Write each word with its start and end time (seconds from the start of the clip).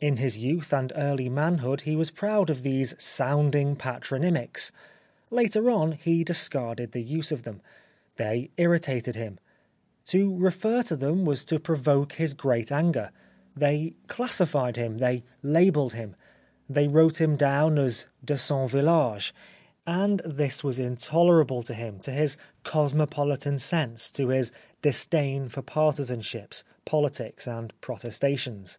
In 0.00 0.16
his 0.16 0.38
youth 0.38 0.72
and 0.72 0.90
early 0.96 1.28
manhood 1.28 1.82
he 1.82 1.94
was 1.94 2.10
proud 2.10 2.48
of 2.48 2.62
these 2.62 2.94
sounding 2.96 3.76
patronymics. 3.76 4.72
Later 5.30 5.68
on 5.70 5.92
he 5.92 6.24
discarded 6.24 6.92
the 6.92 7.02
use 7.02 7.30
of 7.30 7.42
them. 7.42 7.60
They 8.16 8.48
irritated 8.56 9.16
him. 9.16 9.38
To 10.06 10.34
refer 10.34 10.82
to 10.84 10.96
them 10.96 11.26
was 11.26 11.44
to 11.44 11.58
pro 11.60 11.74
85 11.74 11.84
The 11.84 11.90
Life 11.90 11.90
of 11.90 11.90
Oscar 11.90 11.90
Wilde 11.90 12.08
voke 12.08 12.12
his 12.16 12.32
great 12.32 12.72
anger. 12.72 13.10
They 13.54 13.94
classified 14.08 14.76
him; 14.78 14.96
they 14.96 15.24
labelled 15.42 15.92
him; 15.92 16.16
they 16.66 16.88
wrote 16.88 17.20
him 17.20 17.36
down 17.36 17.78
as 17.78 18.06
de 18.24 18.38
son 18.38 18.66
village; 18.66 19.34
and 19.86 20.20
this 20.24 20.64
was 20.64 20.78
intolerable 20.78 21.62
to 21.64 21.74
him, 21.74 21.98
to 22.00 22.12
his 22.12 22.38
cosmopolitan 22.64 23.58
sense, 23.58 24.08
to 24.12 24.28
his 24.28 24.52
disdain 24.80 25.50
for 25.50 25.60
partisanships, 25.60 26.64
politics 26.86 27.46
and 27.46 27.78
protestations. 27.82 28.78